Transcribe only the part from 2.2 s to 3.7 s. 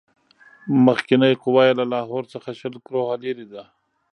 څخه شل کروهه لیري ده.